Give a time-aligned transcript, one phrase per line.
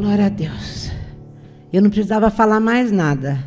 [0.00, 0.90] Glória a Deus.
[1.70, 3.38] Eu não precisava falar mais nada.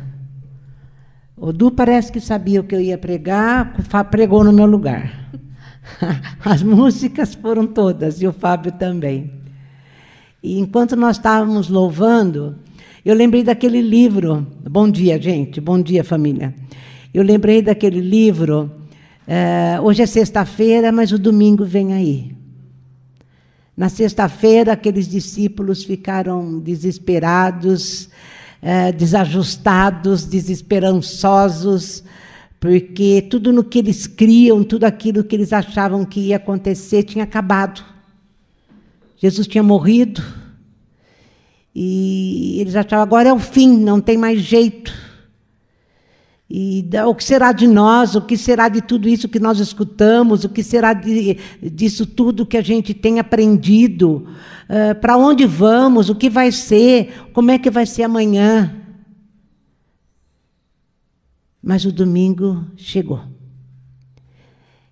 [1.36, 3.74] O Du parece que sabia o que eu ia pregar,
[4.08, 5.32] pregou no meu lugar.
[6.44, 9.32] As músicas foram todas e o Fábio também.
[10.40, 12.54] E enquanto nós estávamos louvando,
[13.04, 14.46] eu lembrei daquele livro.
[14.62, 15.60] Bom dia, gente.
[15.60, 16.54] Bom dia, família.
[17.12, 18.70] Eu lembrei daquele livro.
[19.26, 22.43] É, hoje é sexta-feira, mas o domingo vem aí.
[23.76, 28.08] Na sexta-feira, aqueles discípulos ficaram desesperados,
[28.62, 32.04] eh, desajustados, desesperançosos,
[32.60, 37.24] porque tudo no que eles criam, tudo aquilo que eles achavam que ia acontecer, tinha
[37.24, 37.84] acabado.
[39.16, 40.22] Jesus tinha morrido.
[41.74, 44.92] E eles achavam, agora é o fim, não tem mais jeito.
[46.48, 48.14] E o que será de nós?
[48.14, 50.44] O que será de tudo isso que nós escutamos?
[50.44, 54.26] O que será de, disso tudo que a gente tem aprendido?
[54.68, 56.10] Uh, Para onde vamos?
[56.10, 57.30] O que vai ser?
[57.32, 58.74] Como é que vai ser amanhã?
[61.62, 63.22] Mas o domingo chegou.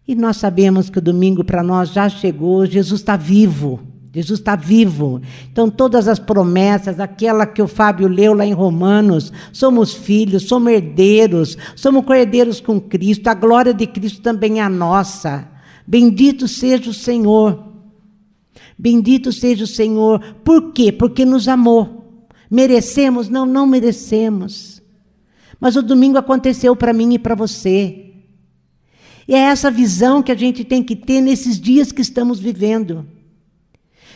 [0.08, 3.91] E nós sabemos que o domingo para nós já chegou, Jesus está vivo.
[4.12, 5.22] Jesus está vivo.
[5.50, 10.70] Então, todas as promessas, aquela que o Fábio leu lá em Romanos, somos filhos, somos
[10.70, 15.48] herdeiros, somos herdeiros com Cristo, a glória de Cristo também é a nossa.
[15.86, 17.72] Bendito seja o Senhor.
[18.78, 20.20] Bendito seja o Senhor.
[20.44, 20.92] Por quê?
[20.92, 22.26] Porque nos amou.
[22.50, 23.30] Merecemos?
[23.30, 24.82] Não, não merecemos.
[25.58, 28.10] Mas o domingo aconteceu para mim e para você.
[29.26, 33.06] E é essa visão que a gente tem que ter nesses dias que estamos vivendo.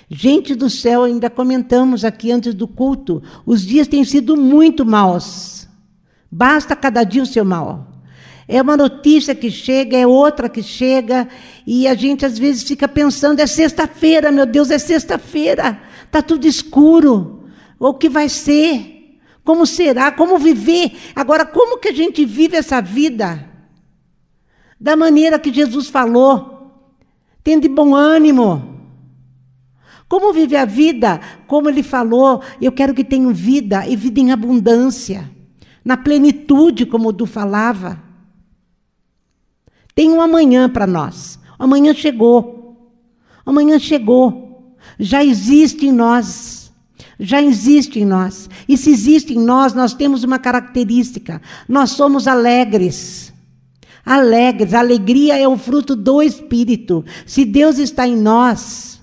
[0.08, 5.68] Gente do céu, ainda comentamos aqui antes do culto, os dias têm sido muito maus.
[6.30, 7.88] Basta cada dia o seu mal.
[8.48, 11.28] É uma notícia que chega, é outra que chega,
[11.66, 16.46] e a gente às vezes fica pensando: é sexta-feira, meu Deus, é sexta-feira, está tudo
[16.46, 17.44] escuro.
[17.78, 19.18] O que vai ser?
[19.42, 20.12] Como será?
[20.12, 20.92] Como viver?
[21.14, 23.44] Agora, como que a gente vive essa vida?
[24.78, 26.70] Da maneira que Jesus falou,
[27.42, 28.75] tendo de bom ânimo.
[30.08, 31.20] Como vive a vida?
[31.46, 35.28] Como ele falou, eu quero que tenham vida e vida em abundância,
[35.84, 38.02] na plenitude, como o Du falava.
[39.94, 41.38] Tem um amanhã para nós.
[41.58, 42.92] Amanhã chegou.
[43.44, 44.76] Amanhã chegou.
[44.98, 46.72] Já existe em nós.
[47.18, 48.48] Já existe em nós.
[48.68, 53.32] E se existe em nós, nós temos uma característica: nós somos alegres.
[54.04, 57.04] Alegres, a alegria é o fruto do Espírito.
[57.26, 58.95] Se Deus está em nós,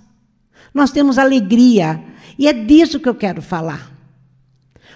[0.73, 2.01] nós temos alegria.
[2.37, 3.91] E é disso que eu quero falar.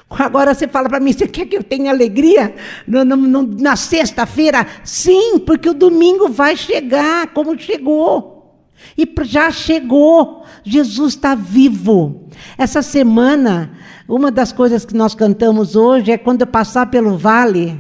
[0.10, 2.56] Agora você fala para mim, você quer que eu tenha alegria
[2.88, 4.66] no, no, no, na sexta-feira?
[4.84, 8.64] Sim, porque o domingo vai chegar, como chegou.
[8.98, 10.46] E já chegou.
[10.64, 12.30] Jesus está vivo.
[12.58, 13.72] Essa semana,
[14.08, 17.78] uma das coisas que nós cantamos hoje é quando eu passar pelo vale.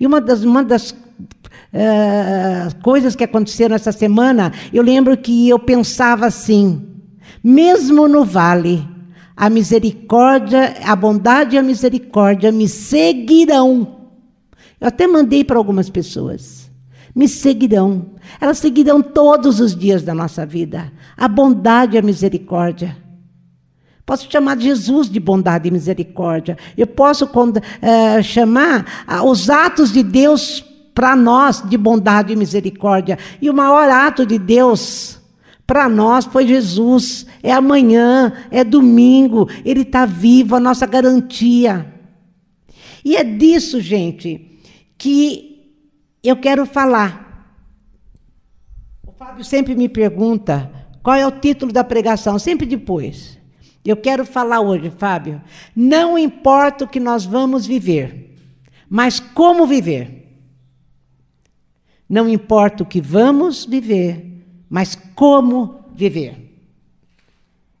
[0.00, 5.60] E uma das, uma das uh, coisas que aconteceram essa semana, eu lembro que eu
[5.60, 6.87] pensava assim
[7.42, 8.86] mesmo no vale,
[9.36, 13.96] a misericórdia, a bondade e a misericórdia me seguirão.
[14.80, 16.68] Eu até mandei para algumas pessoas.
[17.14, 18.06] Me seguirão.
[18.40, 20.92] Elas seguirão todos os dias da nossa vida.
[21.16, 22.96] A bondade e a misericórdia.
[24.04, 26.56] Posso chamar Jesus de bondade e misericórdia.
[26.76, 30.64] Eu posso uh, chamar uh, os atos de Deus
[30.94, 33.18] para nós de bondade e misericórdia.
[33.40, 35.17] E o maior ato de Deus
[35.68, 41.94] para nós foi Jesus, é amanhã, é domingo, Ele está vivo, a nossa garantia.
[43.04, 44.62] E é disso, gente,
[44.96, 45.76] que
[46.24, 47.52] eu quero falar.
[49.06, 53.38] O Fábio sempre me pergunta qual é o título da pregação, sempre depois.
[53.84, 55.38] Eu quero falar hoje, Fábio.
[55.76, 58.34] Não importa o que nós vamos viver,
[58.88, 60.40] mas como viver.
[62.08, 64.27] Não importa o que vamos viver,
[64.68, 66.36] mas como viver?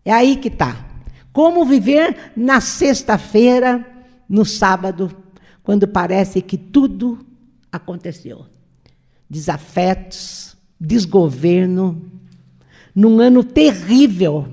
[0.04, 0.86] É aí que está.
[1.32, 3.86] Como viver na sexta-feira,
[4.28, 5.14] no sábado,
[5.62, 7.24] quando parece que tudo
[7.70, 8.46] aconteceu.
[9.28, 12.10] Desafetos, desgoverno,
[12.94, 14.48] num ano terrível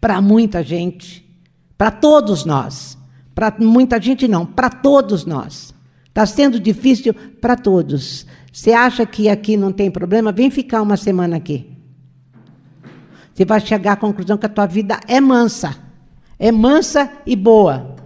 [0.00, 1.26] para muita gente,
[1.76, 2.98] para todos nós.
[3.34, 5.74] Para muita gente não, para todos nós.
[6.06, 8.26] Está sendo difícil para todos.
[8.54, 10.30] Você acha que aqui não tem problema?
[10.30, 11.76] Vem ficar uma semana aqui.
[13.32, 15.76] Você vai chegar à conclusão que a tua vida é mansa.
[16.38, 17.96] É mansa e boa.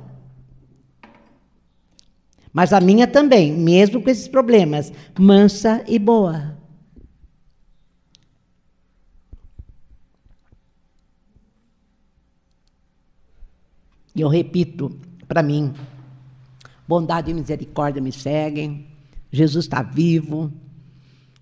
[2.51, 6.57] Mas a minha também, mesmo com esses problemas, mansa e boa.
[14.17, 14.99] Eu repito
[15.29, 15.75] para mim:
[16.89, 18.88] bondade e misericórdia me seguem,
[19.31, 20.53] Jesus está vivo,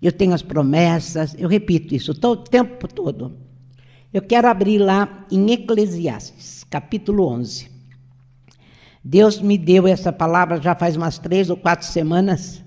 [0.01, 3.37] eu tenho as promessas, eu repito isso todo, o tempo todo.
[4.13, 7.69] Eu quero abrir lá em Eclesiastes, capítulo 11.
[9.03, 12.63] Deus me deu essa palavra já faz umas três ou quatro semanas.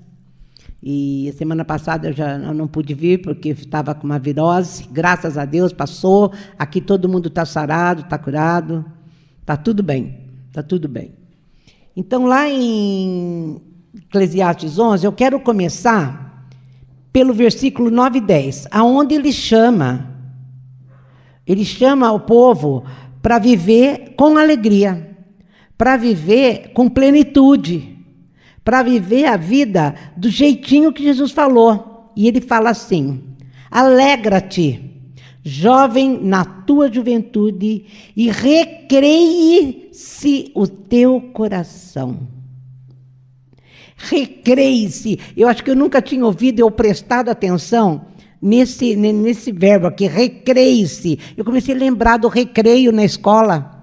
[0.82, 4.88] E semana passada eu já não pude vir porque estava com uma virose.
[4.90, 6.32] Graças a Deus passou.
[6.58, 8.84] Aqui todo mundo está sarado, está curado.
[9.40, 10.20] Está tudo bem.
[10.48, 11.12] Está tudo bem.
[11.94, 13.60] Então, lá em
[13.94, 16.48] Eclesiastes 11, eu quero começar
[17.12, 20.14] pelo versículo 9 e 10, aonde ele chama,
[21.46, 22.84] ele chama o povo
[23.20, 25.16] para viver com alegria,
[25.76, 27.90] para viver com plenitude
[28.64, 32.12] para viver a vida do jeitinho que Jesus falou.
[32.14, 33.22] E ele fala assim:
[33.70, 34.80] alegra-te,
[35.42, 37.84] jovem, na tua juventude,
[38.16, 39.90] e recreie-se
[40.54, 42.39] o teu coração.
[44.08, 45.18] Recreie-se.
[45.36, 48.06] Eu acho que eu nunca tinha ouvido ou prestado atenção
[48.40, 51.18] nesse, nesse verbo aqui, recreie-se.
[51.36, 53.79] Eu comecei a lembrar do recreio na escola.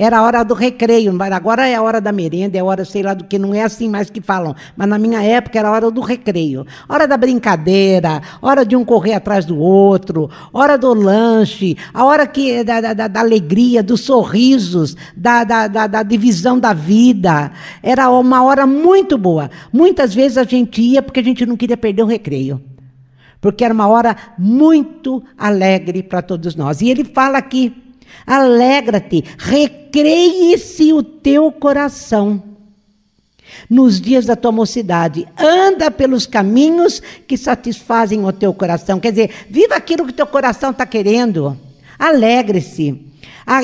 [0.00, 3.02] Era a hora do recreio, agora é a hora da merenda, é a hora, sei
[3.02, 4.54] lá do que, não é assim mais que falam.
[4.76, 6.64] Mas na minha época era a hora do recreio.
[6.88, 12.28] Hora da brincadeira, hora de um correr atrás do outro, hora do lanche, a hora
[12.28, 17.50] que, da, da, da alegria, dos sorrisos, da, da, da, da divisão da vida.
[17.82, 19.50] Era uma hora muito boa.
[19.72, 22.62] Muitas vezes a gente ia porque a gente não queria perder o recreio
[23.40, 26.80] porque era uma hora muito alegre para todos nós.
[26.80, 27.72] E ele fala aqui
[28.26, 32.42] Alegra-te, recreie-se o teu coração.
[33.68, 39.00] Nos dias da tua mocidade, anda pelos caminhos que satisfazem o teu coração.
[39.00, 41.58] Quer dizer, viva aquilo que teu coração está querendo.
[41.98, 43.07] Alegre-se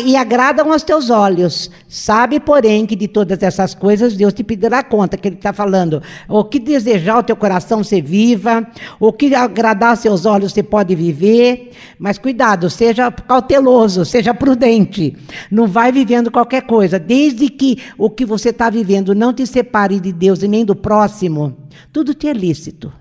[0.04, 1.70] e agradam aos teus olhos.
[1.88, 6.02] Sabe, porém, que de todas essas coisas Deus te pedirá conta, que Ele está falando.
[6.28, 8.66] O que desejar o teu coração você viva,
[8.98, 15.16] o que agradar aos seus olhos você pode viver, mas cuidado, seja cauteloso, seja prudente.
[15.50, 20.00] Não vai vivendo qualquer coisa, desde que o que você está vivendo não te separe
[20.00, 21.56] de Deus e nem do próximo,
[21.92, 22.92] tudo te é lícito.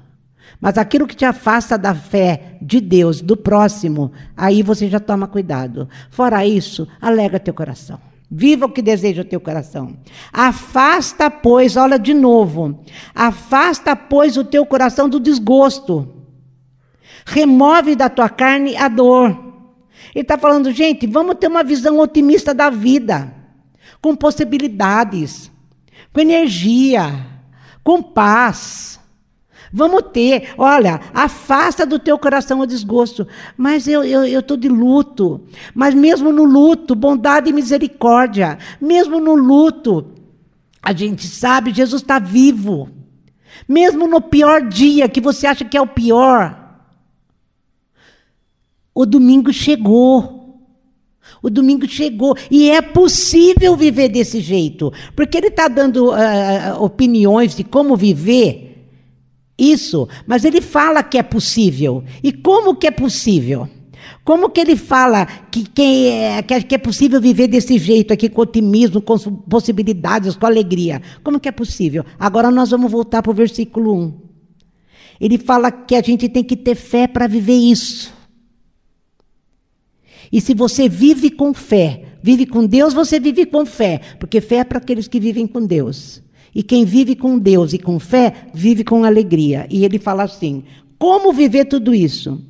[0.64, 5.28] Mas aquilo que te afasta da fé de Deus, do próximo, aí você já toma
[5.28, 5.90] cuidado.
[6.10, 8.00] Fora isso, alega teu coração.
[8.32, 9.98] Viva o que deseja o teu coração.
[10.32, 12.80] Afasta, pois, olha de novo.
[13.14, 16.08] Afasta, pois, o teu coração do desgosto.
[17.26, 19.32] Remove da tua carne a dor.
[20.16, 23.34] Ele está falando, gente, vamos ter uma visão otimista da vida,
[24.02, 25.52] com possibilidades,
[26.14, 27.26] com energia,
[27.84, 28.98] com paz.
[29.76, 33.28] Vamos ter, olha, afasta do teu coração o desgosto.
[33.58, 35.42] Mas eu estou eu, eu de luto.
[35.74, 38.60] Mas mesmo no luto, bondade e misericórdia.
[38.80, 40.06] Mesmo no luto,
[40.80, 42.88] a gente sabe, Jesus está vivo.
[43.68, 46.56] Mesmo no pior dia, que você acha que é o pior,
[48.94, 50.40] o domingo chegou.
[51.42, 57.56] O domingo chegou e é possível viver desse jeito, porque ele está dando uh, opiniões
[57.56, 58.73] de como viver
[59.72, 62.04] isso, mas ele fala que é possível.
[62.22, 63.68] E como que é possível?
[64.24, 68.42] Como que ele fala que, que, é, que é possível viver desse jeito aqui, com
[68.42, 71.02] otimismo, com possibilidades, com alegria?
[71.24, 72.06] Como que é possível?
[72.18, 74.14] Agora nós vamos voltar para o versículo 1.
[75.20, 78.14] Ele fala que a gente tem que ter fé para viver isso.
[80.32, 84.58] E se você vive com fé, vive com Deus, você vive com fé, porque fé
[84.58, 86.23] é para aqueles que vivem com Deus.
[86.56, 89.68] E quem vive com Deus e com fé, vive com alegria.
[89.70, 90.64] E ele fala assim:
[91.00, 92.42] como viver tudo isso?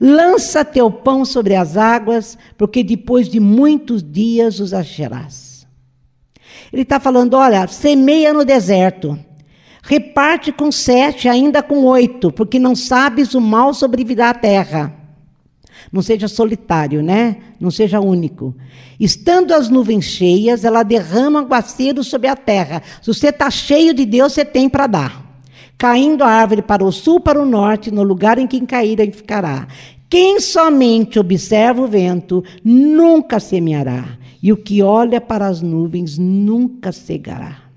[0.00, 5.66] Lança teu pão sobre as águas, porque depois de muitos dias os acharás.
[6.72, 9.18] Ele está falando: olha, semeia no deserto,
[9.82, 14.97] reparte com sete, ainda com oito, porque não sabes o mal sobrevirá à terra.
[15.92, 17.36] Não seja solitário, né?
[17.60, 18.54] Não seja único.
[18.98, 22.82] Estando as nuvens cheias, ela derrama aguaceiro sobre a terra.
[23.00, 25.42] Se você está cheio de Deus, você tem para dar.
[25.76, 29.68] Caindo a árvore para o sul, para o norte, no lugar em que cair, ficará.
[30.10, 36.92] Quem somente observa o vento nunca semeará, e o que olha para as nuvens nunca
[36.92, 37.67] cegará.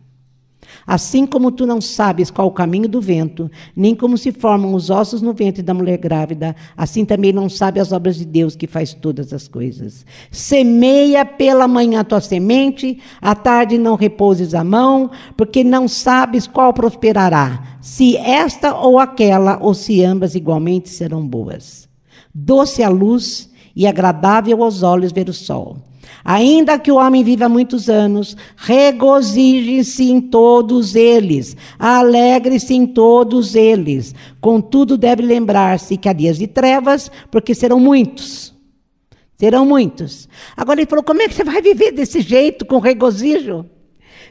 [0.92, 4.90] Assim como tu não sabes qual o caminho do vento, nem como se formam os
[4.90, 8.68] ossos no ventre da mulher grávida, assim também não sabe as obras de Deus que
[8.68, 10.06] faz todas as coisas.
[10.30, 16.46] Semeia pela manhã a tua semente, à tarde não repouses a mão, porque não sabes
[16.46, 21.88] qual prosperará, se esta ou aquela, ou se ambas igualmente serão boas.
[22.36, 25.78] Doce a luz e agradável aos olhos ver o sol
[26.24, 34.14] Ainda que o homem viva muitos anos, regozije-se em todos eles, alegre-se em todos eles.
[34.40, 38.54] Contudo, deve lembrar-se que há dias de trevas, porque serão muitos.
[39.38, 40.30] Serão muitos.
[40.56, 43.66] Agora ele falou: como é que você vai viver desse jeito, com regozijo?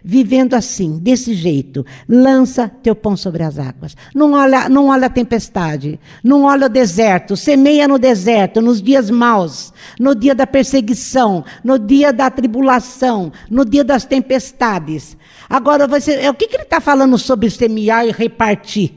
[0.05, 1.85] Vivendo assim, desse jeito.
[2.09, 3.97] Lança teu pão sobre as águas.
[4.15, 9.11] Não olha, não olha a tempestade, não olha o deserto, semeia no deserto, nos dias
[9.11, 15.17] maus, no dia da perseguição, no dia da tribulação, no dia das tempestades.
[15.49, 18.95] Agora, você, o que, que ele está falando sobre semear e repartir?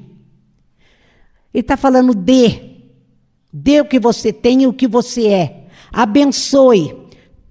[1.54, 2.72] Ele está falando de.
[3.52, 5.68] Dê o que você tem e o que você é.
[5.92, 6.96] Abençoe,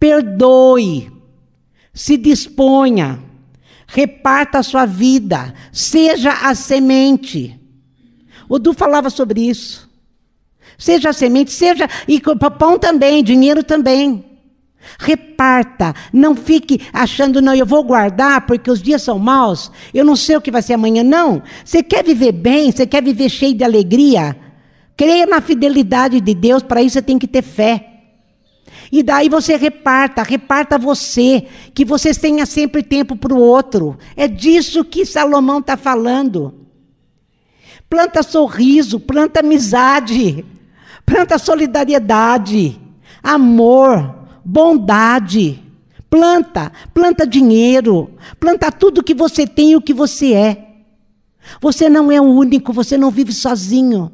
[0.01, 1.13] perdoe,
[1.95, 3.21] se disponha
[3.93, 7.61] reparta a sua vida, seja a semente.
[8.49, 9.89] O Du falava sobre isso.
[10.79, 11.89] Seja a semente, seja.
[12.09, 12.21] E
[12.59, 14.25] pão também, dinheiro também.
[14.99, 20.17] Reparta, não fique achando, não, eu vou guardar porque os dias são maus, eu não
[20.17, 21.05] sei o que vai ser amanhã.
[21.05, 21.43] Não.
[21.65, 24.37] Você quer viver bem, você quer viver cheio de alegria?
[24.97, 27.92] Creia na fidelidade de Deus, para isso você tem que ter fé.
[28.93, 33.97] E daí você reparta, reparta você, que você tenha sempre tempo para o outro.
[34.15, 36.53] É disso que Salomão está falando.
[37.89, 40.45] Planta sorriso, planta amizade,
[41.07, 42.79] planta solidariedade,
[43.23, 45.59] amor, bondade.
[46.11, 50.69] Planta, planta dinheiro, planta tudo que você tem e o que você é.
[51.59, 54.13] Você não é o único, você não vive sozinho.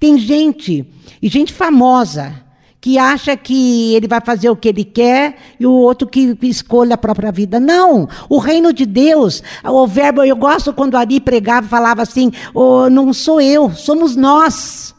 [0.00, 0.84] Tem gente,
[1.22, 2.41] e gente famosa,
[2.82, 6.92] que acha que ele vai fazer o que ele quer e o outro que escolhe
[6.92, 7.60] a própria vida.
[7.60, 8.08] Não!
[8.28, 13.12] O reino de Deus, o verbo, eu gosto quando Ari pregava, falava assim: oh, não
[13.12, 14.96] sou eu, somos nós.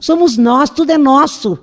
[0.00, 1.58] Somos nós, tudo é nosso.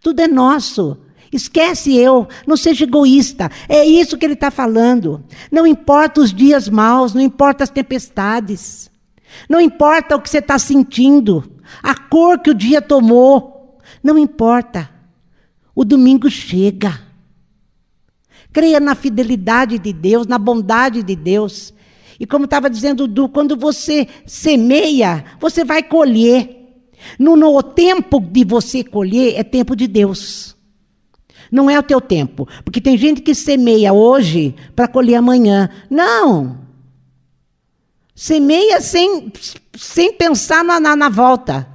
[0.00, 0.98] Tudo é nosso.
[1.32, 3.48] Esquece eu, não seja egoísta.
[3.68, 5.22] É isso que ele está falando.
[5.48, 8.90] Não importa os dias maus, não importa as tempestades.
[9.48, 11.44] Não importa o que você está sentindo,
[11.80, 13.53] a cor que o dia tomou.
[14.04, 14.90] Não importa.
[15.74, 17.00] O domingo chega.
[18.52, 21.72] Creia na fidelidade de Deus, na bondade de Deus.
[22.20, 26.60] E como estava dizendo o Du, quando você semeia, você vai colher.
[27.18, 30.54] No, no tempo de você colher é tempo de Deus.
[31.50, 32.46] Não é o teu tempo.
[32.62, 35.70] Porque tem gente que semeia hoje para colher amanhã.
[35.88, 36.58] Não.
[38.14, 39.32] Semeia sem,
[39.74, 41.73] sem pensar na, na, na volta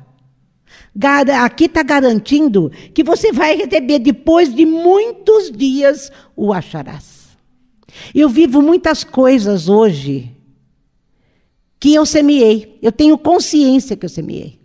[1.43, 7.19] aqui está garantindo que você vai receber depois de muitos dias o acharás.
[8.13, 10.35] Eu vivo muitas coisas hoje
[11.79, 12.77] que eu semeei.
[12.81, 14.59] Eu tenho consciência que eu semeei.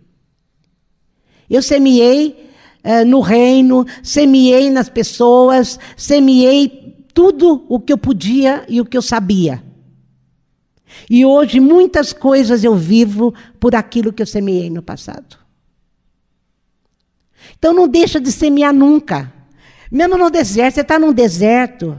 [1.49, 2.49] Eu semeei
[2.83, 8.97] uh, no reino, semeei nas pessoas, semeei tudo o que eu podia e o que
[8.97, 9.63] eu sabia.
[11.09, 15.44] E hoje muitas coisas eu vivo por aquilo que eu semeei no passado.
[17.57, 19.31] Então não deixa de semear nunca.
[19.91, 21.97] Mesmo no deserto, você está num deserto.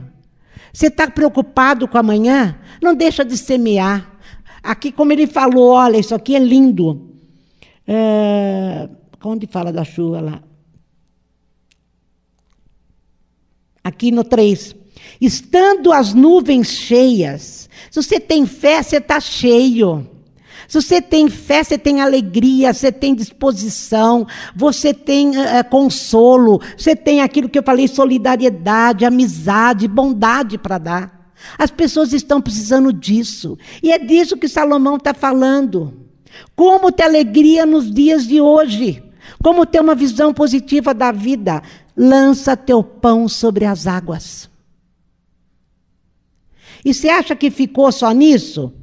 [0.73, 2.59] Você está preocupado com amanhã?
[2.81, 4.19] Não deixa de semear.
[4.61, 7.09] Aqui, como ele falou, olha, isso aqui é lindo.
[7.87, 8.89] É,
[9.23, 10.43] onde fala da chuva lá?
[13.83, 14.75] Aqui no 3.
[15.21, 17.69] Estando as nuvens cheias.
[17.89, 20.16] Se você tem fé, você está cheio.
[20.67, 26.95] Se você tem fé, você tem alegria, você tem disposição, você tem uh, consolo, você
[26.95, 31.31] tem aquilo que eu falei: solidariedade, amizade, bondade para dar.
[31.57, 33.57] As pessoas estão precisando disso.
[33.81, 35.93] E é disso que Salomão está falando.
[36.55, 39.03] Como ter alegria nos dias de hoje?
[39.41, 41.61] Como ter uma visão positiva da vida?
[41.95, 44.49] Lança teu pão sobre as águas.
[46.83, 48.73] E você acha que ficou só nisso?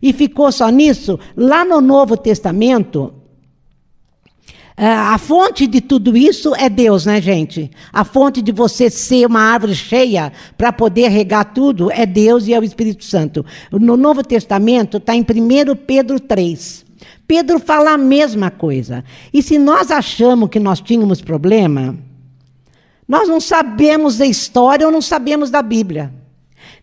[0.00, 1.18] E ficou só nisso?
[1.36, 3.12] Lá no Novo Testamento,
[4.76, 7.70] eh, a fonte de tudo isso é Deus, né, gente?
[7.92, 12.52] A fonte de você ser uma árvore cheia para poder regar tudo é Deus e
[12.52, 13.44] é o Espírito Santo.
[13.72, 16.84] No Novo Testamento está em 1 Pedro 3.
[17.26, 19.02] Pedro fala a mesma coisa.
[19.32, 21.96] E se nós achamos que nós tínhamos problema,
[23.08, 26.12] nós não sabemos da história ou não sabemos da Bíblia.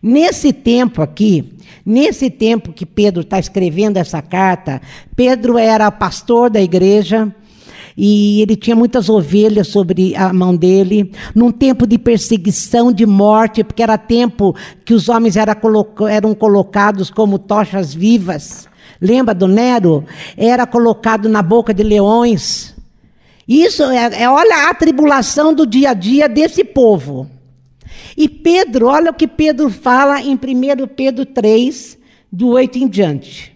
[0.04, 1.54] Nesse tempo aqui,
[1.86, 4.80] Nesse tempo que Pedro está escrevendo essa carta,
[5.14, 7.30] Pedro era pastor da igreja
[7.96, 13.62] e ele tinha muitas ovelhas sobre a mão dele, num tempo de perseguição, de morte,
[13.62, 15.54] porque era tempo que os homens era
[16.10, 18.66] eram colocados como tochas vivas.
[18.98, 20.04] Lembra do Nero?
[20.36, 22.74] Era colocado na boca de leões.
[23.46, 27.28] Isso é, é olha a tribulação do dia a dia desse povo.
[28.16, 30.38] E Pedro, olha o que Pedro fala em 1
[30.94, 31.98] Pedro 3,
[32.30, 33.54] do 8 em diante.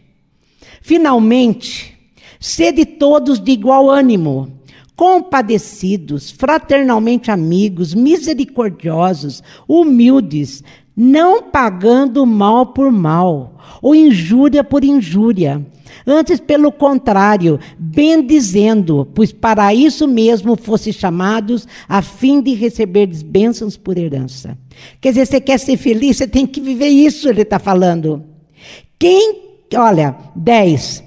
[0.80, 1.96] Finalmente,
[2.40, 4.57] sede todos de igual ânimo,
[4.98, 10.64] compadecidos, fraternalmente amigos, misericordiosos, humildes,
[10.96, 15.64] não pagando mal por mal, ou injúria por injúria.
[16.04, 23.76] Antes, pelo contrário, bendizendo, pois para isso mesmo fosse chamados, a fim de receber bênçãos
[23.76, 24.58] por herança.
[25.00, 28.24] Quer dizer, você quer ser feliz, você tem que viver isso, ele está falando.
[28.98, 29.42] Quem,
[29.76, 31.04] olha, 10.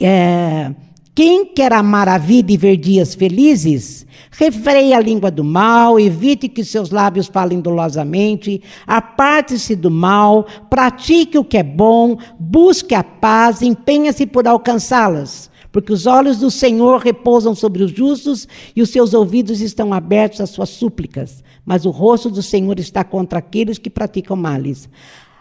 [0.00, 0.70] É,
[1.18, 6.48] quem quer amar a vida e ver dias felizes, refreie a língua do mal, evite
[6.48, 13.02] que seus lábios falem dolosamente, aparte-se do mal, pratique o que é bom, busque a
[13.02, 15.50] paz, empenha-se por alcançá-las.
[15.72, 18.46] Porque os olhos do Senhor repousam sobre os justos
[18.76, 21.42] e os seus ouvidos estão abertos às suas súplicas.
[21.66, 24.88] Mas o rosto do Senhor está contra aqueles que praticam males.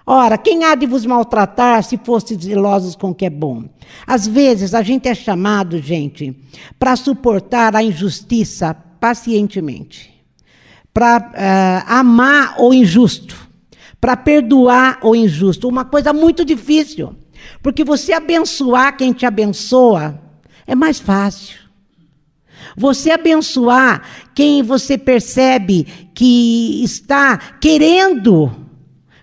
[0.09, 3.65] Ora, quem há de vos maltratar se fostes zelosos com o que é bom?
[4.07, 6.33] Às vezes a gente é chamado, gente,
[6.79, 10.09] para suportar a injustiça pacientemente,
[10.93, 13.35] para uh, eh, amar o injusto,
[13.99, 15.67] para perdoar o injusto.
[15.67, 17.13] Uma coisa muito difícil,
[17.61, 20.17] porque você abençoar quem te abençoa
[20.65, 21.59] é mais fácil.
[22.77, 25.85] Você abençoar quem você percebe
[26.15, 28.66] que está querendo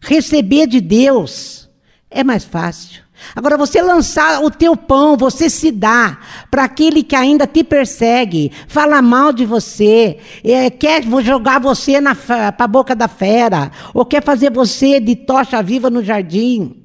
[0.05, 1.69] receber de Deus
[2.11, 3.03] é mais fácil.
[3.35, 6.19] Agora, você lançar o teu pão, você se dá
[6.51, 11.95] para aquele que ainda te persegue, fala mal de você, é, quer jogar você
[12.27, 16.83] para a boca da fera, ou quer fazer você de tocha viva no jardim.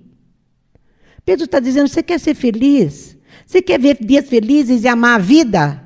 [1.26, 3.18] Pedro está dizendo: você quer ser feliz?
[3.46, 5.84] Você quer ver dias felizes e amar a vida?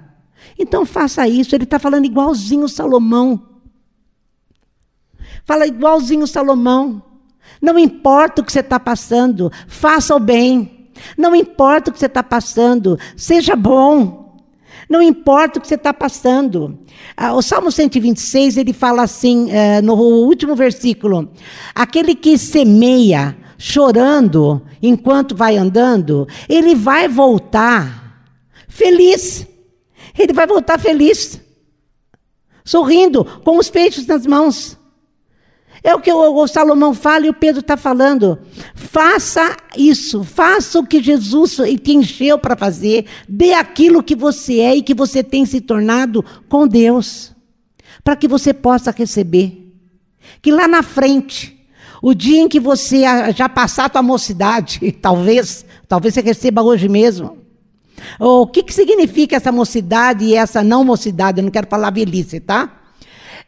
[0.59, 1.55] Então faça isso.
[1.55, 3.49] Ele está falando igualzinho Salomão.
[5.45, 7.12] Fala igualzinho Salomão.
[7.61, 10.89] Não importa o que você está passando, faça o bem.
[11.17, 14.23] Não importa o que você está passando, seja bom.
[14.89, 16.77] Não importa o que você está passando.
[17.15, 21.31] Ah, o Salmo 126, ele fala assim, eh, no último versículo:
[21.73, 28.25] aquele que semeia chorando enquanto vai andando, ele vai voltar
[28.67, 29.47] feliz.
[30.17, 31.41] Ele vai voltar feliz,
[32.63, 34.77] sorrindo, com os peixes nas mãos.
[35.83, 38.39] É o que o, o Salomão fala e o Pedro está falando.
[38.73, 44.75] Faça isso, faça o que Jesus te encheu para fazer, dê aquilo que você é
[44.77, 47.35] e que você tem se tornado com Deus,
[48.01, 49.73] para que você possa receber.
[50.41, 51.67] Que lá na frente,
[52.01, 53.03] o dia em que você
[53.35, 57.37] já passar a tua mocidade, talvez, talvez você receba hoje mesmo.
[58.19, 61.39] O que, que significa essa mocidade e essa não mocidade?
[61.39, 62.82] Eu não quero falar velhice, tá?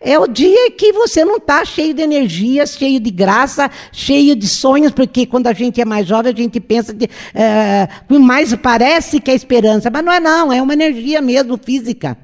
[0.07, 4.47] É o dia que você não está cheio de energia, cheio de graça, cheio de
[4.47, 7.89] sonhos, porque quando a gente é mais jovem, a gente pensa que é,
[8.19, 12.15] mais parece que é esperança, mas não é não, é uma energia mesmo física.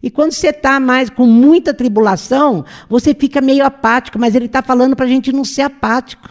[0.00, 4.62] E quando você está mais com muita tribulação, você fica meio apático, mas ele está
[4.62, 6.30] falando para a gente não ser apático.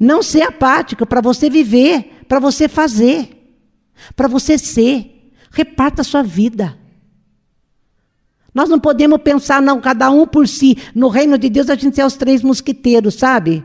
[0.00, 3.54] Não ser apático, para você viver, para você fazer,
[4.16, 5.30] para você ser.
[5.52, 6.76] Reparta a sua vida.
[8.54, 10.76] Nós não podemos pensar, não, cada um por si.
[10.94, 13.62] No reino de Deus, a gente é os três mosquiteiros, sabe?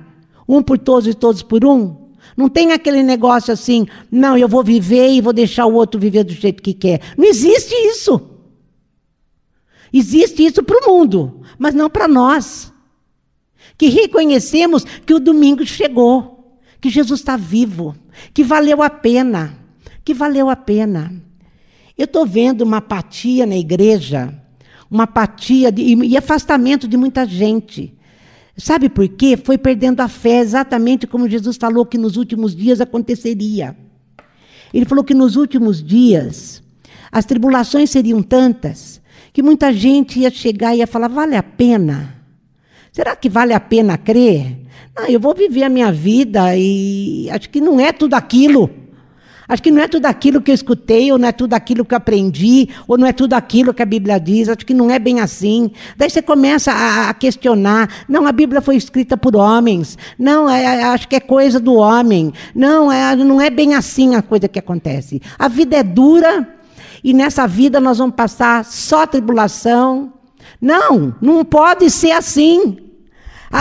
[0.47, 2.03] Um por todos e todos por um.
[2.35, 6.23] Não tem aquele negócio assim, não, eu vou viver e vou deixar o outro viver
[6.23, 7.01] do jeito que quer.
[7.17, 8.21] Não existe isso.
[9.91, 12.73] Existe isso para o mundo, mas não para nós.
[13.77, 17.95] Que reconhecemos que o domingo chegou, que Jesus está vivo,
[18.33, 19.55] que valeu a pena,
[20.03, 21.13] que valeu a pena.
[21.95, 24.42] Eu estou vendo uma apatia na igreja
[24.93, 27.93] uma apatia de, e afastamento de muita gente.
[28.56, 29.36] Sabe por quê?
[29.36, 33.75] Foi perdendo a fé, exatamente como Jesus falou que nos últimos dias aconteceria.
[34.71, 36.62] Ele falou que nos últimos dias
[37.12, 39.01] as tribulações seriam tantas
[39.34, 42.15] que muita gente ia chegar e ia falar: vale a pena?
[42.91, 44.60] Será que vale a pena crer?
[44.95, 48.69] Não, eu vou viver a minha vida e acho que não é tudo aquilo.
[49.47, 51.93] Acho que não é tudo aquilo que eu escutei, ou não é tudo aquilo que
[51.93, 54.47] eu aprendi, ou não é tudo aquilo que a Bíblia diz.
[54.49, 55.71] Acho que não é bem assim.
[55.97, 57.89] Daí você começa a, a questionar.
[58.08, 59.97] Não, a Bíblia foi escrita por homens.
[60.17, 62.34] Não, é, é, acho que é coisa do homem.
[62.56, 65.21] Não, é, não é bem assim a coisa que acontece.
[65.38, 66.47] A vida é dura
[67.03, 70.13] e nessa vida nós vamos passar só tribulação.
[70.62, 72.77] Não, não pode ser assim.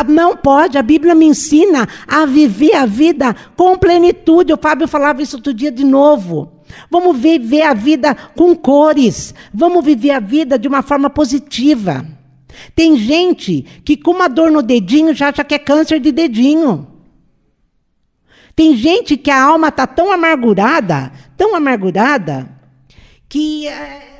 [0.09, 4.53] Não pode, a Bíblia me ensina a viver a vida com plenitude.
[4.53, 6.53] O Fábio falava isso outro dia de novo.
[6.91, 9.35] Vamos viver a vida com cores.
[9.53, 12.07] Vamos viver a vida de uma forma positiva.
[12.75, 16.87] Tem gente que com uma dor no dedinho já acha que é câncer de dedinho.
[18.55, 22.49] Tem gente que a alma está tão amargurada, tão amargurada,
[23.29, 24.12] que é,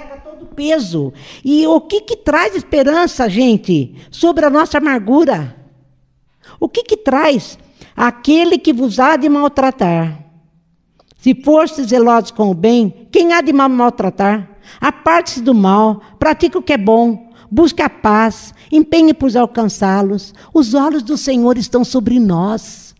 [0.00, 1.12] carrega todo o peso.
[1.44, 5.56] E o que, que traz esperança, gente, sobre a nossa amargura?
[6.58, 7.58] O que, que traz?
[7.96, 10.24] Aquele que vos há de maltratar.
[11.18, 14.48] Se fostes zelosos com o bem, quem há de maltratar?
[14.80, 20.32] Aparte-se do mal, pratique o que é bom, busque a paz, empenhe por alcançá-los.
[20.54, 22.94] Os olhos do Senhor estão sobre nós.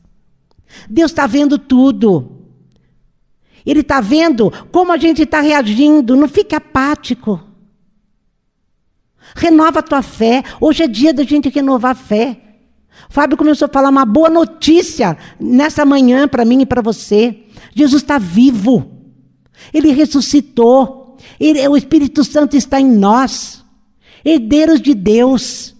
[0.88, 2.39] Deus está vendo tudo.
[3.64, 6.16] Ele está vendo como a gente está reagindo.
[6.16, 7.40] Não fique apático.
[9.34, 10.42] Renova a tua fé.
[10.60, 12.40] Hoje é dia da gente renovar a fé.
[13.08, 17.44] Fábio começou a falar uma boa notícia nessa manhã para mim e para você.
[17.74, 18.90] Jesus está vivo.
[19.72, 21.16] Ele ressuscitou.
[21.38, 23.64] Ele, o Espírito Santo está em nós.
[24.24, 25.74] Herdeiros de Deus.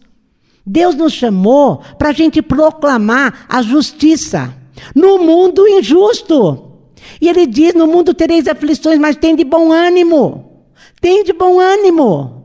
[0.65, 4.55] Deus nos chamou para a gente proclamar a justiça
[4.95, 6.70] no mundo injusto.
[7.21, 10.67] E ele diz: No mundo tereis aflições, mas tem de bom ânimo.
[11.01, 12.41] Tem de bom ânimo.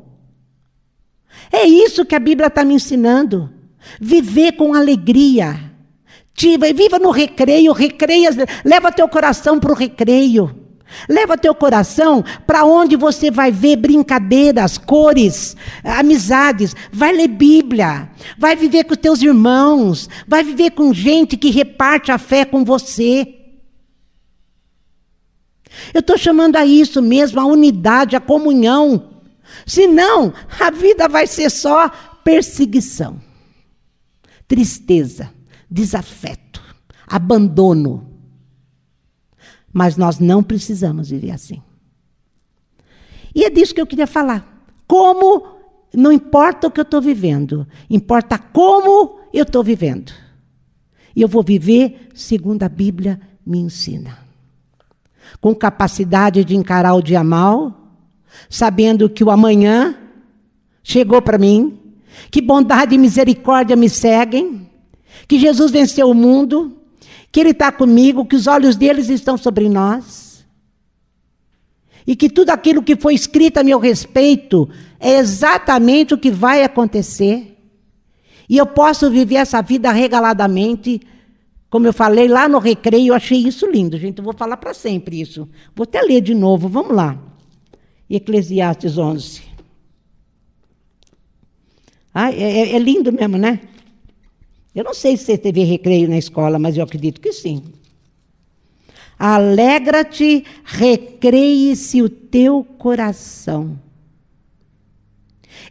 [1.52, 3.50] É isso que a Bíblia está me ensinando.
[4.00, 5.72] Viver com alegria.
[6.76, 8.30] Viva no recreio, recreia,
[8.64, 10.64] leva teu coração para o recreio.
[11.10, 16.76] Leva teu coração para onde você vai ver brincadeiras, cores, amizades.
[16.92, 18.10] Vai ler Bíblia.
[18.38, 20.10] Vai viver com teus irmãos.
[20.28, 23.45] Vai viver com gente que reparte a fé com você.
[25.96, 29.22] Eu estou chamando a isso mesmo, a unidade, a comunhão.
[29.66, 31.90] Senão, a vida vai ser só
[32.22, 33.18] perseguição,
[34.46, 35.32] tristeza,
[35.72, 36.62] desafeto,
[37.08, 38.12] abandono.
[39.72, 41.64] Mas nós não precisamos viver assim.
[43.34, 44.68] E é disso que eu queria falar.
[44.86, 45.48] Como,
[45.94, 50.12] não importa o que eu estou vivendo, importa como eu estou vivendo.
[51.16, 54.25] E eu vou viver segundo a Bíblia me ensina
[55.42, 57.92] com capacidade de encarar o dia mal,
[58.50, 59.96] sabendo que o amanhã
[60.84, 61.80] chegou para mim,
[62.32, 64.70] que bondade e misericórdia me seguem,
[65.28, 66.78] que Jesus venceu o mundo,
[67.32, 70.46] que Ele está comigo, que os olhos deles estão sobre nós,
[72.08, 76.64] e que tudo aquilo que foi escrito a meu respeito é exatamente o que vai
[76.64, 77.58] acontecer.
[78.48, 81.02] E eu posso viver essa vida regaladamente
[81.70, 84.20] como eu falei lá no recreio, eu achei isso lindo, gente.
[84.20, 85.48] Eu vou falar para sempre isso.
[85.76, 87.20] Vou até ler de novo, vamos lá.
[88.10, 89.44] Eclesiastes 11.
[92.14, 93.60] Ah, é, é, é lindo mesmo, né?
[94.74, 97.64] Eu não sei se você teve recreio na escola, mas eu acredito que sim.
[99.18, 103.80] Alegra-te, recreie-se o teu coração.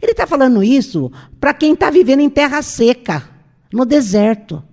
[0.01, 3.29] Ele está falando isso para quem está vivendo em terra seca,
[3.71, 4.63] no deserto.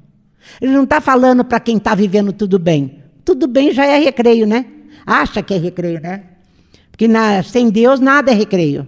[0.60, 3.02] Ele não está falando para quem está vivendo tudo bem.
[3.24, 4.66] Tudo bem já é recreio, né?
[5.06, 6.24] Acha que é recreio, né?
[6.90, 8.86] Porque na, sem Deus nada é recreio.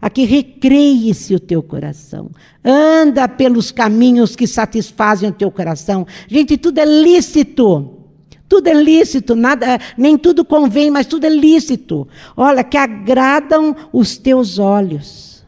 [0.00, 2.30] Aqui recreie-se o teu coração.
[2.64, 6.06] Anda pelos caminhos que satisfazem o teu coração.
[6.28, 7.92] Gente, tudo é lícito.
[8.48, 12.06] Tudo é lícito, nada, nem tudo convém, mas tudo é lícito.
[12.36, 15.44] Olha, que agradam os teus olhos.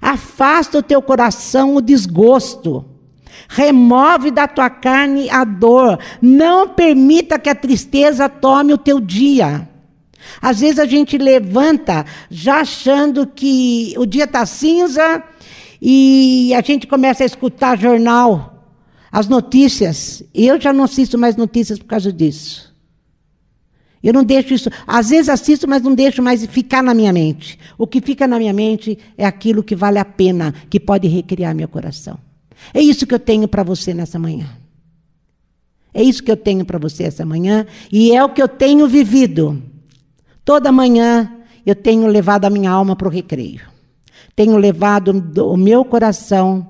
[0.00, 2.84] Afasta o teu coração o desgosto.
[3.48, 5.98] Remove da tua carne a dor.
[6.20, 9.68] Não permita que a tristeza tome o teu dia.
[10.40, 15.22] Às vezes a gente levanta já achando que o dia está cinza
[15.80, 18.64] e a gente começa a escutar jornal,
[19.10, 20.22] as notícias.
[20.34, 22.68] Eu já não assisto mais notícias por causa disso.
[24.02, 24.70] Eu não deixo isso.
[24.86, 27.58] Às vezes assisto, mas não deixo mais ficar na minha mente.
[27.76, 31.54] O que fica na minha mente é aquilo que vale a pena, que pode recriar
[31.54, 32.18] meu coração.
[32.72, 34.48] É isso que eu tenho para você nessa manhã.
[35.92, 38.86] É isso que eu tenho para você essa manhã e é o que eu tenho
[38.86, 39.62] vivido.
[40.44, 41.32] Toda manhã
[41.64, 43.62] eu tenho levado a minha alma para o recreio.
[44.36, 45.08] Tenho levado
[45.42, 46.66] o meu coração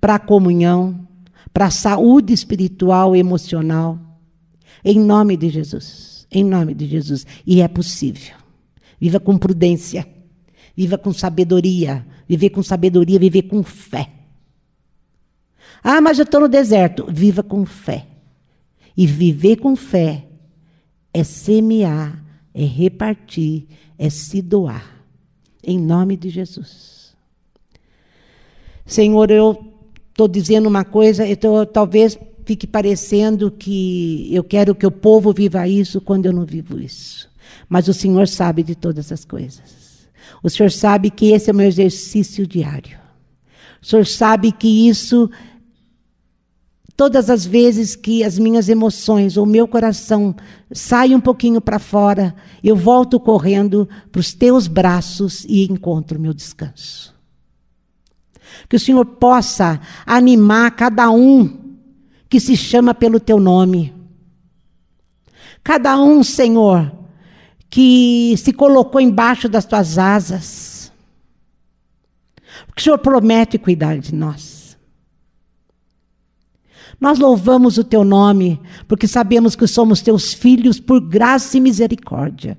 [0.00, 1.08] para a comunhão,
[1.52, 3.98] para a saúde espiritual e emocional.
[4.84, 6.26] Em nome de Jesus.
[6.30, 7.26] Em nome de Jesus.
[7.46, 8.36] E é possível.
[9.00, 10.06] Viva com prudência.
[10.76, 12.06] Viva com sabedoria.
[12.28, 14.17] Viver com sabedoria, viver com fé.
[15.82, 17.06] Ah, mas eu estou no deserto.
[17.08, 18.06] Viva com fé.
[18.96, 20.24] E viver com fé
[21.12, 23.66] é semear, é repartir,
[23.98, 25.04] é se doar.
[25.62, 27.14] Em nome de Jesus.
[28.84, 29.72] Senhor, eu
[30.10, 35.68] estou dizendo uma coisa, tô, talvez fique parecendo que eu quero que o povo viva
[35.68, 37.28] isso quando eu não vivo isso.
[37.68, 40.08] Mas o Senhor sabe de todas as coisas.
[40.42, 42.98] O Senhor sabe que esse é o meu exercício diário.
[43.82, 45.30] O Senhor sabe que isso,
[46.98, 50.34] todas as vezes que as minhas emoções ou meu coração
[50.72, 56.34] saem um pouquinho para fora, eu volto correndo para os teus braços e encontro meu
[56.34, 57.14] descanso.
[58.68, 61.76] Que o Senhor possa animar cada um
[62.28, 63.94] que se chama pelo teu nome.
[65.62, 66.92] Cada um, Senhor,
[67.70, 70.92] que se colocou embaixo das tuas asas.
[72.66, 74.57] Porque o Senhor promete cuidar de nós.
[77.00, 82.58] Nós louvamos o teu nome, porque sabemos que somos teus filhos por graça e misericórdia.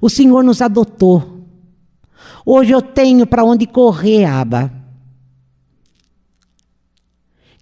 [0.00, 1.42] O Senhor nos adotou.
[2.44, 4.72] Hoje eu tenho para onde correr, Aba.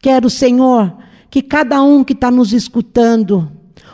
[0.01, 0.97] Quero, Senhor,
[1.29, 3.51] que cada um que está nos escutando,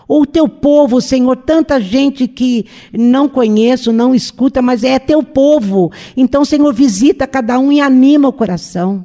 [0.07, 5.23] ou o teu povo, Senhor, tanta gente que não conheço, não escuta, mas é teu
[5.23, 5.90] povo.
[6.16, 9.05] Então, Senhor, visita cada um e anima o coração.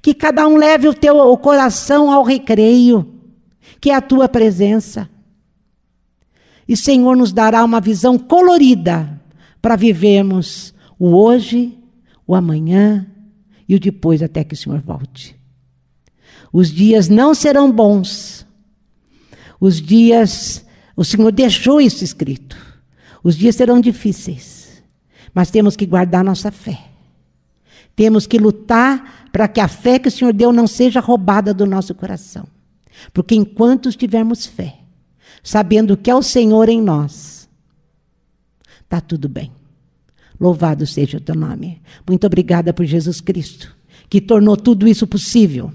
[0.00, 3.14] Que cada um leve o teu o coração ao recreio,
[3.80, 5.08] que é a tua presença.
[6.66, 9.20] E, Senhor, nos dará uma visão colorida
[9.60, 11.78] para vivermos o hoje,
[12.26, 13.06] o amanhã
[13.68, 15.36] e o depois até que o Senhor volte.
[16.52, 18.46] Os dias não serão bons.
[19.58, 20.64] Os dias,
[20.96, 22.56] o Senhor deixou isso escrito.
[23.24, 24.82] Os dias serão difíceis.
[25.32, 26.78] Mas temos que guardar nossa fé.
[27.96, 31.64] Temos que lutar para que a fé que o Senhor deu não seja roubada do
[31.64, 32.46] nosso coração.
[33.12, 34.76] Porque enquanto tivermos fé,
[35.42, 37.48] sabendo que é o Senhor em nós,
[38.82, 39.50] está tudo bem.
[40.38, 41.80] Louvado seja o teu nome.
[42.06, 43.74] Muito obrigada por Jesus Cristo,
[44.10, 45.72] que tornou tudo isso possível.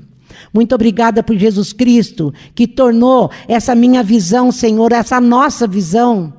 [0.53, 6.33] Muito obrigada por Jesus Cristo, que tornou essa minha visão, Senhor, essa nossa visão,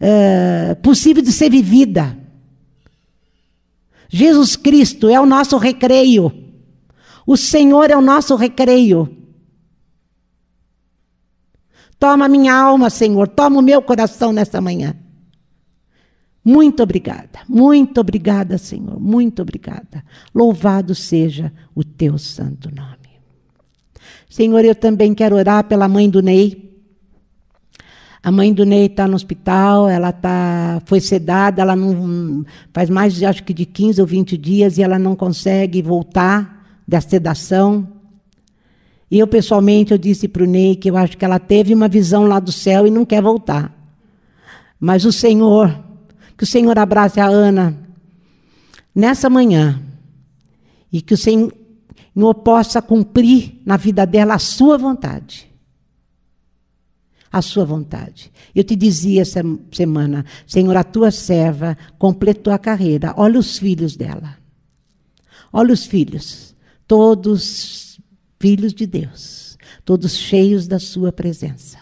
[0.00, 2.18] é, possível de ser vivida.
[4.14, 6.30] Jesus Cristo é o nosso recreio.
[7.26, 9.08] O Senhor é o nosso recreio.
[11.98, 14.94] Toma minha alma, Senhor, toma o meu coração nesta manhã.
[16.44, 20.04] Muito obrigada, muito obrigada, Senhor, muito obrigada.
[20.34, 22.98] Louvado seja o teu santo nome.
[24.28, 26.71] Senhor, eu também quero orar pela mãe do Ney.
[28.24, 33.20] A mãe do Ney está no hospital, ela tá, foi sedada, ela não faz mais
[33.20, 37.88] acho que de 15 ou 20 dias e ela não consegue voltar da sedação.
[39.10, 41.88] E eu pessoalmente eu disse para o Ney que eu acho que ela teve uma
[41.88, 43.76] visão lá do céu e não quer voltar.
[44.78, 45.76] Mas o Senhor,
[46.36, 47.76] que o Senhor abrace a Ana
[48.94, 49.82] nessa manhã
[50.92, 51.52] e que o Senhor
[52.44, 55.51] possa cumprir na vida dela a sua vontade.
[57.32, 58.30] A sua vontade.
[58.54, 59.40] Eu te dizia essa
[59.72, 63.14] semana, Senhor, a tua serva completou a carreira.
[63.16, 64.36] Olha os filhos dela.
[65.50, 66.54] Olha os filhos.
[66.86, 67.98] Todos
[68.38, 69.56] filhos de Deus.
[69.84, 71.78] Todos cheios da sua presença.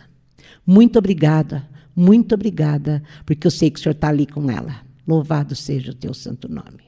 [0.64, 4.82] Muito obrigada, muito obrigada, porque eu sei que o Senhor está ali com ela.
[5.06, 6.84] Louvado seja o teu santo nome.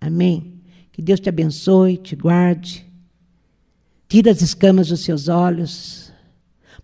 [0.00, 0.54] Amém.
[0.90, 2.84] Que Deus te abençoe, te guarde.
[4.08, 6.05] Tira as escamas dos seus olhos.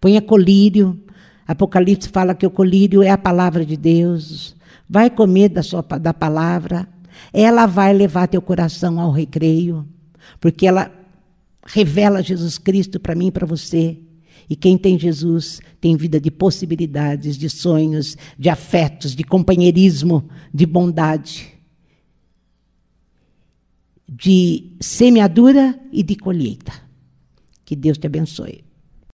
[0.02, 1.00] Ponha colírio.
[1.46, 4.56] Apocalipse fala que o colírio é a palavra de Deus.
[4.90, 6.88] Vai comer da, sua, da palavra.
[7.32, 9.86] Ela vai levar teu coração ao recreio.
[10.40, 10.92] Porque ela
[11.64, 13.96] revela Jesus Cristo para mim e para você.
[14.50, 20.66] E quem tem Jesus tem vida de possibilidades, de sonhos, de afetos, de companheirismo, de
[20.66, 21.52] bondade
[24.14, 26.72] de semeadura e de colheita.
[27.64, 28.62] Que Deus te abençoe.